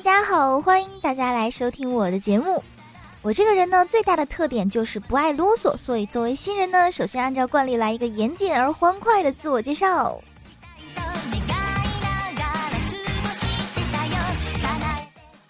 [0.00, 2.64] 大家好，欢迎大家来收听我的节目。
[3.20, 10.18] 我这个人呢，最大的特点就是不爱啰嗦，所以作为新人呢，首先按照惯例来一个严谨而欢快的自我介绍。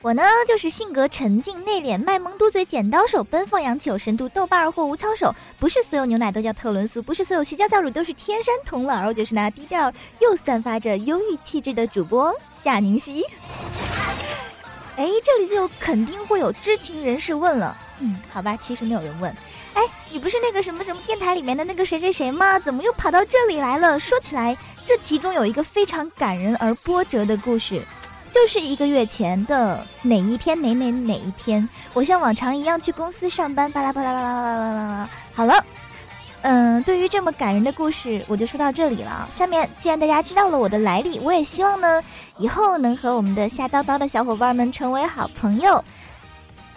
[0.03, 5.33] 我呢，就是性格沉静内敛、卖萌嘟嘴、剪刀手、奔放洋气、有深度、豆瓣儿或无操手。
[5.61, 13.25] 不是所有牛奶都叫特仑苏，不是所有洗脚教主都是天山童姥，我就是那低调又散发着忧郁气质的主播夏宁熙。
[15.01, 19.35] 哎，这里就肯定会有知情人士问了，嗯，好吧，其实没有人问。
[19.73, 22.59] 哎，你不是那个什么什么电台里面的那个谁谁谁吗？
[22.59, 23.99] 怎么又跑到这里来了？
[23.99, 27.83] 说起来，这其中有一个非常感人而波折的故事。
[28.31, 35.11] 就是一个月前的哪一天哪哪哪一天，我像往常一样去公司上班，巴拉巴拉巴拉巴拉巴拉。
[35.35, 35.65] 好了，
[36.43, 39.29] 嗯，对于这么感人的故事，我就说到这里了。
[39.31, 42.03] 下面既然大家知道了我的来历，我也希望呢，
[42.39, 45.85] 以后能和我们的夏叨叨的小伙伴们成为好朋友。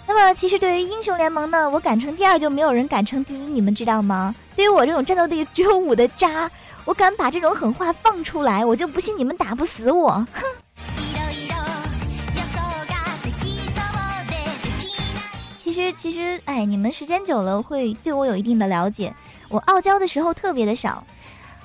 [0.05, 4.35] 那么，其实对于英雄联盟呢，我敢称第二就没有人敢称第一，你们知道吗？
[4.53, 6.51] 对于我这种战斗力只有五的渣，
[6.83, 10.43] 我敢把这种狠话放出来，我就不信你们打不死我，哼！
[15.57, 19.11] 其实，其实，哎，你们时间久了会对我有一定的了解。
[19.53, 21.03] 我傲娇的时候特别的少，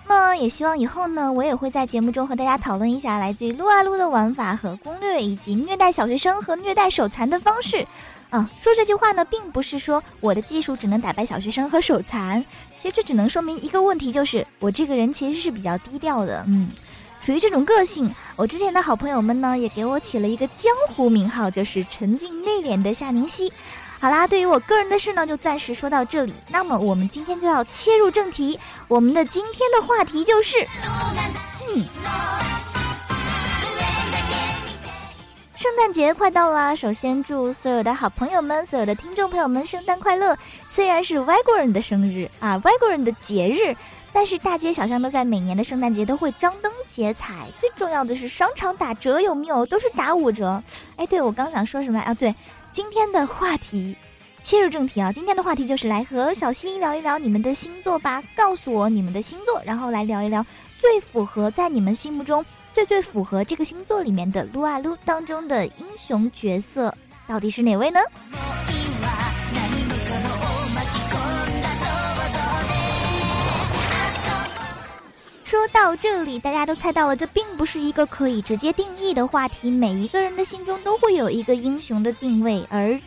[0.07, 7.87] 那也希望以后呢，我也会在节目中和大家讨论一下来自于撸啊撸的玩法和攻略，以及虐待小学生和虐待手残的方式。
[8.29, 12.45] 啊，说这句话呢，并不是说我的技术只能打败小学生和手残，
[12.79, 16.69] 其实这只能说明一个问题，就是我这个人其实是比较低调的，嗯，
[17.23, 18.15] 属于这种个性。
[18.37, 23.51] 我之前的好朋友们呢，也给我起了一个江湖名号，就是沉静内敛的夏宁熙。
[24.01, 26.33] 好啦，对于我个人的事呢，就暂时说到这里。
[26.49, 30.57] 那么我们今天就要切入正题，我们的今天的话题就是，
[31.69, 31.85] 嗯，
[35.57, 40.39] 圣诞节快到了，首先祝所有的好朋友们、所有的听众朋友们圣诞快乐。
[40.69, 43.75] 虽然是外国人的生日啊，外国人的节日，
[44.13, 47.35] 但是大街小巷都在每年的圣诞节都会张灯结彩。
[47.59, 49.67] 最重要的是商场打折有没有？
[49.67, 50.63] 都是打五折。
[50.95, 52.15] 哎，对我刚想说什么啊？
[52.15, 52.33] 对。
[52.71, 53.97] 今天的话题，
[54.43, 55.11] 切入正题啊！
[55.13, 60.45] 今天的话题就是来和小新聊一聊你们的星座吧，告诉我你们的星座，然后来聊一聊
[60.81, 66.95] 最符合在你们心目中最最符合这个星座里面的撸啊撸当中的英雄角色
[67.27, 68.01] 到底是哪位呢？
[75.49, 79.71] 说到这里，大家都猜到了，这并不是一个可以直接定义的话题。
[79.71, 83.01] 每一个人的心中都会有一个英雄的定位，而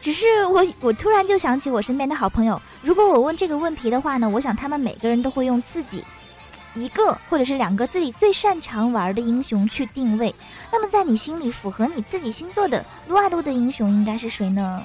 [0.00, 6.02] 只是我，我突然就想起我身边的好朋友，如果我问这个问题的话呢，我想他们每个人都会用自己
[6.74, 10.34] 一个或者是两个自己最擅长玩的英雄去定位。
[10.72, 14.82] 那么在你心里符合你自己星座的撸啊撸的英雄应该是谁呢？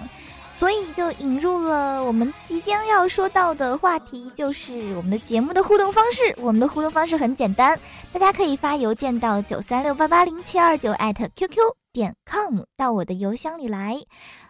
[0.57, 6.34] 所以就引入了我们即将要说到的话题，就是我们的节目的互动方式。
[6.41, 7.79] 我们的互动方式很简单，
[8.12, 11.59] 大家可以发邮件到九三六八八零七二九艾特 QQ
[11.94, 14.01] 点 com 到我的邮箱里来，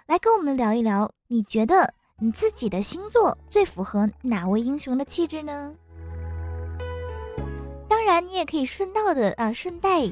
[0.06, 5.74] 来跟我们聊一聊，你觉得你自己的星座最符合哪位英雄的气质呢？
[7.90, 10.10] 当然，你也可以顺道的啊，顺带。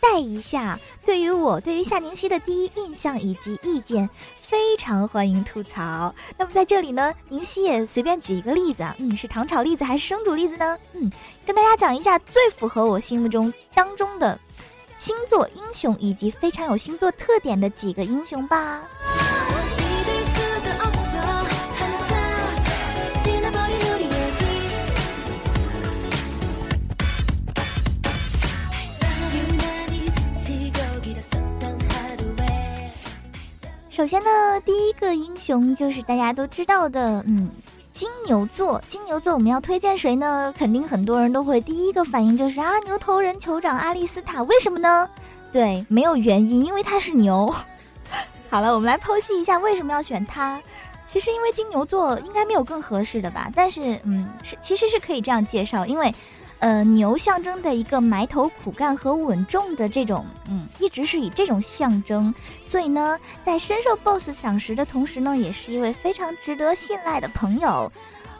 [0.00, 4.08] 带一下，对于我对于夏宁熙的第一印象以及意见，
[4.40, 6.14] 非常欢迎吐槽。
[6.36, 10.78] 那么在这里呢，宁熙也随便举一个例子啊，嗯，是糖炒栗子还是生煮栗子呢？
[10.94, 11.10] 嗯，
[11.46, 14.38] 跟大家讲一下最符合我心目中当中的
[14.96, 18.82] 星座英雄以及非常有星座特点的几个英雄吧。
[34.00, 34.30] 首先呢，
[34.64, 37.50] 第一个英雄就是大家都知道的，嗯，
[37.92, 38.80] 金牛座。
[38.88, 40.54] 金牛座我们要推荐谁呢？
[40.56, 44.42] 肯定很多人都会第一个反应就是啊，牛头人酋长阿丽斯塔。
[44.44, 45.06] 为什么呢？
[45.52, 47.54] 对，没有原因，因为他是牛。
[48.48, 50.58] 好了，我们来剖析一下为什么要选他。
[51.04, 56.10] 其实因为金牛座应该没有更合适的吧，但是嗯，是其实是可以这样介绍，因为。
[56.60, 67.90] 呃，牛象征的一个埋头苦干和稳重的这种，嗯，一直是以这种象征，所以呢，在深受 BOSS 赏识的同时呢，也是一位非常值得信赖的朋友。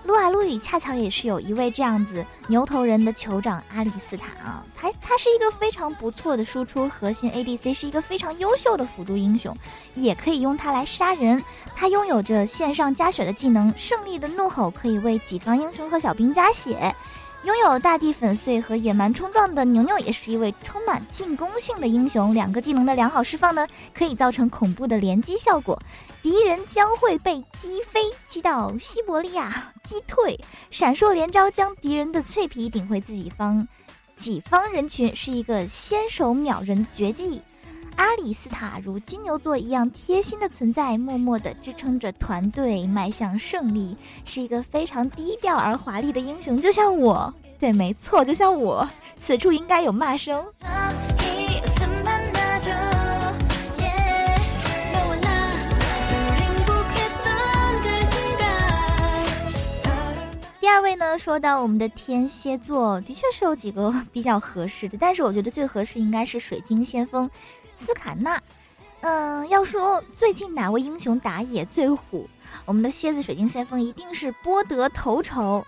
[0.05, 9.55] 撸啊撸里恰巧也是有一位这样子牛头人的酋长阿里斯塔啊，他他是一个非常不错的输出核心 ADC，是一个非常优秀的辅助英雄，
[9.95, 11.43] 也可以用它来杀人。
[11.77, 16.95] 他拥有着线上加血的技能，胜利的怒吼可以为己方英雄和小兵加血。
[17.43, 22.35] 拥有大地粉碎和野蛮冲撞的牛牛也是一位充满进攻性的英雄。
[22.35, 25.81] 两个技能的良好释放呢，可以造成恐怖的连击效果，
[26.23, 30.39] 敌人将会被击飞，击到西伯利亚，击退。
[30.71, 33.67] 闪烁连招将敌人的脆皮顶回自己方，
[34.15, 37.41] 己方人群是一个先手秒人绝技。
[38.01, 43.95] 阿里斯塔如金牛座一样贴心的存在，默默地支撑着团队迈向胜利，
[44.25, 47.33] 是一个非常低调而华丽的英雄，就像我。
[47.59, 48.89] 对，没错，就像我。
[49.21, 50.43] 此处应该有骂声。
[60.59, 67.29] 第二位呢，说到我们的天蝎座，的确是有几个比较合适的，但是我觉得最合适应该是水晶先锋。
[67.81, 68.41] 斯卡纳，
[69.01, 72.29] 嗯，要说最近哪位英雄打野最虎，
[72.67, 75.67] 我们的蝎子水晶先锋一定是波德头筹。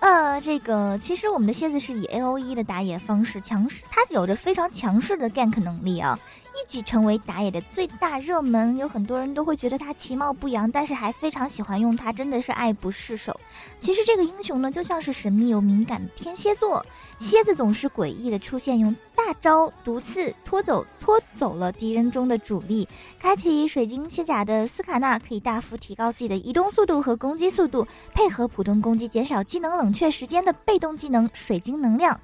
[0.00, 6.18] 呃，这个其实我们的蝎子是以 A O E 的打野方式强势，它有着非常强势的 gank 能力啊。
[6.54, 13.38] 一举成为打野的最大热门，有很多人都会觉得他其貌不扬，但是还非常喜欢用他，真的是爱不释手。
[13.78, 16.84] 其实这个英雄呢，就像是神秘又敏感的天蝎座，
[17.18, 22.86] 蝎子总是诡异的出现，用大招毒刺拖走拖走了敌人中的主力。
[23.18, 32.20] 开启水晶蝎甲的斯卡纳可以大幅提高自己的移动速度和攻击速度，配合普通攻击减少技能冷却时间的被动技能水晶能量，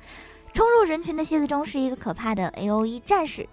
[0.52, 3.48] 冲入人群的蝎子中是一个可怕的 A O E 战士。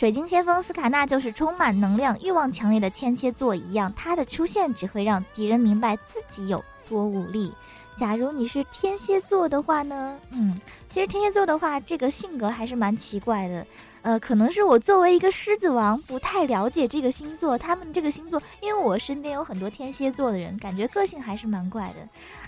[0.00, 7.52] 水晶先锋斯卡纳就是充满能量、欲望强烈的天蝎座一样，他的出现只会让敌人明白自己有多无力。
[7.98, 10.16] 假如你是天蝎座的话呢？
[10.30, 10.58] 嗯，
[10.88, 13.66] 其实天蝎座的话，这个性格还是蛮奇怪的。
[14.02, 17.58] 呃，可能是我作为一个狮子王，不太了解这个星座。
[17.58, 21.96] 他们这个星座，因为我身边有很多天蝎座的人，感觉个性还是蛮怪的。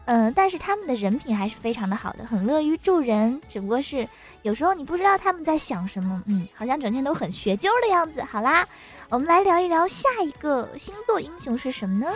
[0.07, 3.41] 嗯，但是他们的人品还是非常的好的，很乐于助人。
[3.49, 4.09] 只不过是
[4.43, 8.23] 有时候你不知道他们在想什么，嗯，好像整天都很学究的样子。
[8.23, 8.67] 好啦，
[9.11, 12.13] 我们来聊一聊下一个星座英雄是什么呢？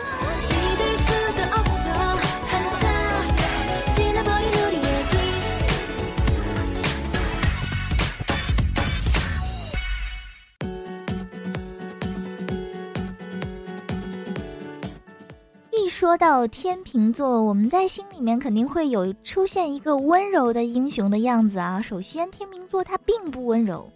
[15.99, 21.81] 说到天秤座，我们在心里面肯定会有出现一个温柔的英雄的样子啊。
[21.81, 23.91] 首先，天秤座它并不温柔，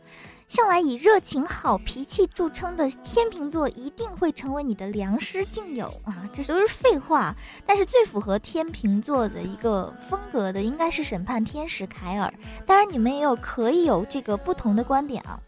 [0.47, 7.35] 向来以热情、好脾气著称的天秤座一定会成为你的良师劲友啊，这都是废话。
[7.67, 12.33] 但是最符合天秤座的一个风格的，应该是审判天使凯尔。
[12.65, 15.39] 当然，你们也有可以有这个不同的观点啊。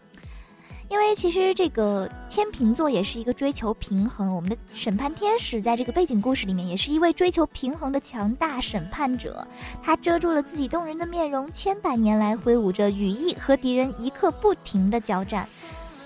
[0.93, 9.47] 因为其实这个天秤座也是一个追求平衡，我们的审判天使在这个背景故事里面也是一位追求平衡的强大审判者，
[9.81, 15.49] 他遮住了自己动人的面容，千百年来挥舞着羽翼和敌人一刻不停的交战。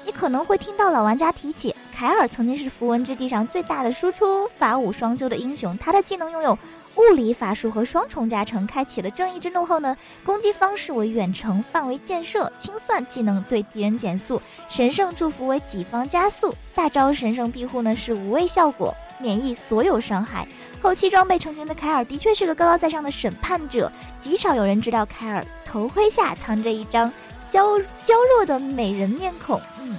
[0.06, 6.58] 你可能会听到老玩家提起，凯尔曾经是符文之地上最大的输出法武双修的英雄，他的技能拥有。
[6.98, 9.96] 物理法术和双重加成，开启了正义之怒后呢，
[10.26, 20.48] 攻击方式为远程范围箭射，清算技能对敌人减速，神圣祝福为己方加速，大招神圣庇护呢是无畏效果，免疫所有伤害。
[20.82, 27.12] 后期装备成型的凯尔的确是个高高在上的审判者，极少有人知道凯尔头盔下藏着一张
[27.52, 29.62] 娇娇弱的美人面孔。
[29.80, 29.96] 嗯。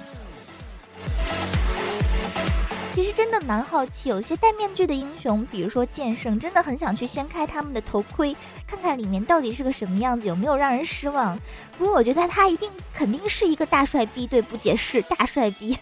[2.99, 8.35] 其实真的蛮好奇，有些戴面具的英雄，比如说剑圣，真的很想去掀开他们的头盔，
[8.67, 11.39] 看看里面到底是个什么样子，有没有让人失望。
[11.77, 15.77] 不过我觉得他一定肯定是一个大帅逼，对，不解释，大帅逼。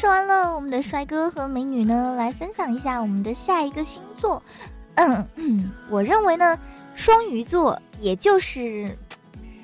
[0.00, 4.42] 说完了我们的帅哥和美女呢，来分享一下我们的下一个星座。
[4.94, 6.58] 嗯嗯，我认为呢，
[6.94, 8.96] 双鱼座也就是，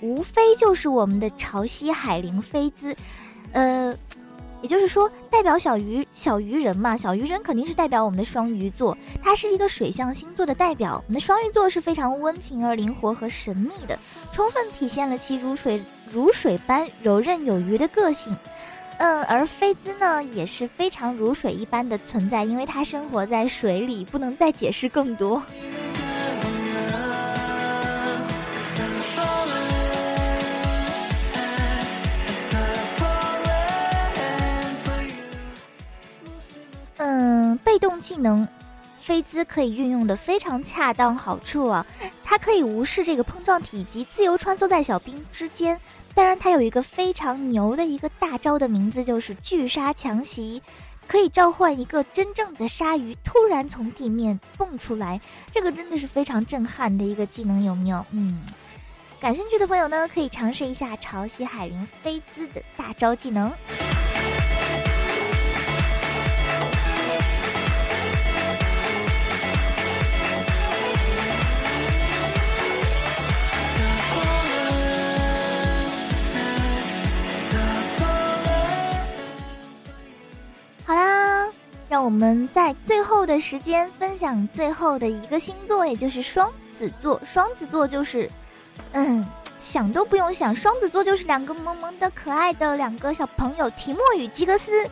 [0.02, 2.94] 无非就是我们的潮汐海灵菲兹，
[3.52, 3.96] 呃，
[4.60, 11.02] 也就是说代表小鱼小鱼人嘛，小鱼人肯定是代表我们的双鱼座，它是一个水象星座的代表。
[11.06, 13.98] 我们的双鱼座是非常温情而灵活和神秘的，
[14.32, 18.36] 充分体现了其如水如水般柔韧有余的个性。
[18.98, 25.42] 嗯，而菲兹呢也是非常如水一般的存在，因为它生活在水里，不能再解释更多。
[36.98, 38.48] 嗯，被动技能，
[38.98, 41.86] 菲兹可以运用的非常恰当好处啊，
[42.24, 45.78] 它可以无视这个碰撞体积，自由穿梭在小兵之间。
[46.16, 50.62] 当然，它有一个非常牛的一个大招的名字，就是巨鲨强袭，
[51.06, 55.20] 可以召唤一个真正的鲨鱼突然从地面蹦出来，
[55.52, 58.02] 这个真的是非常震撼的一个技能，有没有？
[58.12, 58.42] 嗯，
[59.20, 63.52] 感兴趣的朋友呢，可以尝试一下潮汐海灵菲兹的大招技能。
[82.06, 86.48] 我们在最后的时间分享最后的一个星座，也就是双
[86.78, 87.20] 子座。
[87.26, 88.30] 双子座就是，
[88.92, 89.26] 嗯，
[89.58, 94.88] 想都不用想，双子座就是两个萌萌的可爱的两个小朋友提莫与吉格斯。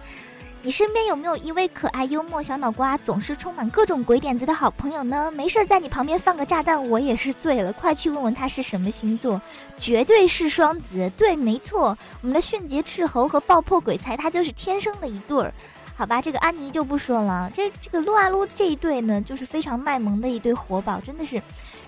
[0.61, 5.30] 你身边有没有一位可爱幽默小脑瓜，总是充满各种鬼点子的好朋友呢？
[5.30, 7.73] 没事儿在你旁边放个炸弹，我也是醉了。
[7.75, 9.40] 快去问问他是什么星座，
[9.78, 11.09] 绝对是双子。
[11.16, 15.54] 对，没错，我们的迅捷斥候和爆破鬼才，他就是天生的一对儿。
[15.96, 17.48] 好吧，这个安妮就不说了。
[17.54, 21.40] 这这个撸啊撸这一对呢，就是非常卖萌的一对活宝，真的是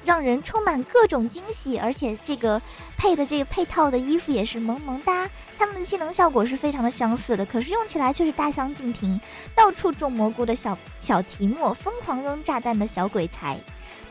[0.05, 1.77] 让人充满各种惊喜。
[1.77, 2.63] 而且这个
[2.97, 9.21] 配的这个配套的衣服也是萌萌哒，他们的技能效果是非常的相似的，可是用起来却是大相径庭。
[9.57, 13.59] 到处种蘑菇的小小提莫，疯狂扔炸弹的小鬼才，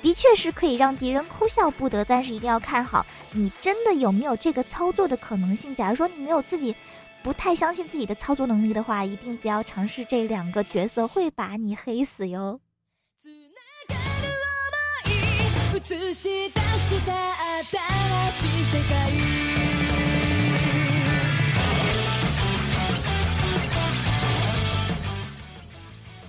[0.01, 2.03] 的确是可以让敌人哭笑不得。
[2.03, 5.73] 但是一定要看好，你真的有没有这个操作的可能性？
[5.73, 6.75] 假如说你没有自己。
[7.25, 12.59] 不太相信自己的操作能力的话，一定不要尝试这两个角色，会把你黑死哟。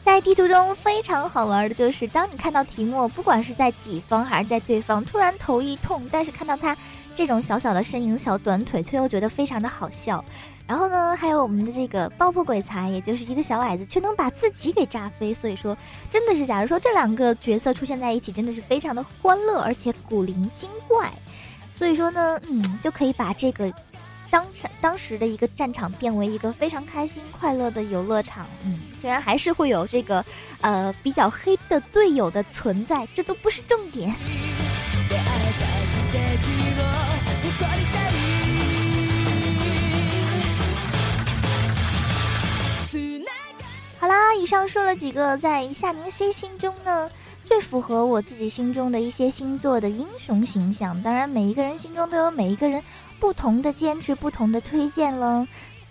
[0.03, 6.75] 在地图中非常好玩的就是，当你看到提莫，不管是在己方还是在对方，突然头一痛，但是看到他
[7.16, 10.23] 这种小小的身影、小短腿，却又觉得非常的好笑。
[10.66, 15.32] 然后呢，还有我们的这个爆破鬼才，也就是一个小矮子，却能把自己给炸飞。
[15.32, 15.75] 所以说，
[16.11, 21.11] 真的是，假如说这两个角色出现在一起，真的是非常的欢乐，而且古灵精怪。
[21.73, 23.73] 所以说呢，嗯，就可以把这个
[24.28, 28.46] 当场当时的一个战场变为一个非常开心快乐的游乐场。
[28.64, 30.23] 嗯，虽然还是会有这个
[30.61, 34.14] 呃比较黑的队友的存在，这都不是重点。
[43.99, 47.11] 好啦，以上说了几个在夏宁熙心中呢
[47.45, 51.01] 最符合我自己心中的一些星座的英雄形象。
[51.03, 52.83] 当然，每一个人心中都有每一个人
[53.19, 55.47] 不同的坚持、不同的推荐了。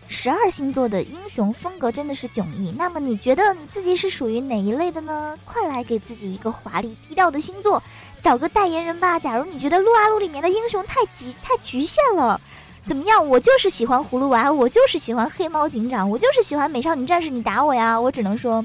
[0.08, 2.72] 十二星座的英雄风格真的是迥异。
[2.78, 5.38] 那么，你觉得你自己是属于哪一类的呢？
[5.44, 7.82] 快来给自己一个华丽低调的星座，
[8.22, 9.20] 找个代言人吧。
[9.20, 12.40] 假如你觉得撸啊撸里面的英雄太极太局限了。
[12.86, 13.28] 怎么样？
[13.28, 17.32] 我就是喜欢葫芦娃，我就是喜欢黑猫警长，我就是喜欢美少女战士。
[17.32, 18.00] 你打我呀！
[18.00, 18.64] 我只能说，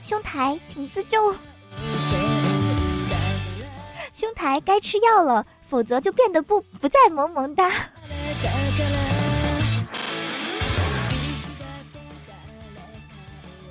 [0.00, 1.34] 兄台请自重。
[4.14, 7.70] 兄台该吃药了，否则就变得不不再萌萌哒。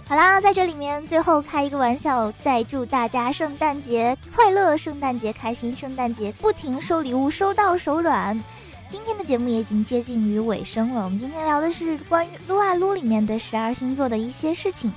[0.10, 8.44] 好啦，在这里面最后开一个玩笑，再祝大家圣诞节快乐，圣诞节开心，圣诞节不停收礼物，收到手软。
[8.90, 11.04] 今天的节目也已经接近于尾声了。
[11.04, 14.92] 我们今天聊的是关于撸啊撸里面的十二星座的一些事情。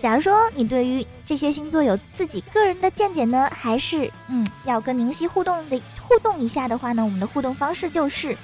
[0.00, 8.36] 假如说你对于这些星座有自己个人的见解呢，还是嗯要跟宁夕互动的互动一下的话呢，我们的互动方式就是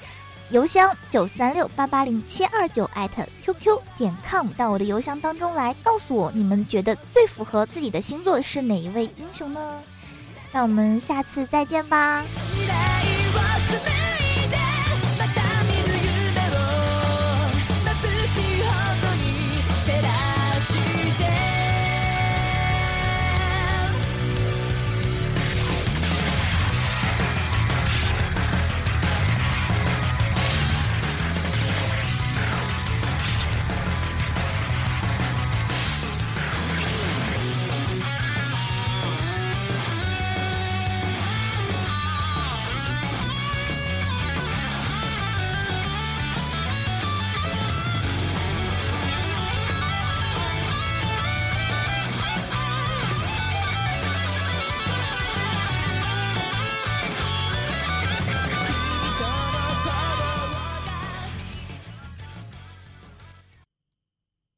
[0.50, 9.82] 邮箱九三六八八零七二九艾特 qq 点 com 到我的邮箱当中来，告诉我你们觉得最符合自己的星座是哪一位英雄呢？
[10.52, 12.24] 那我们下次再见吧。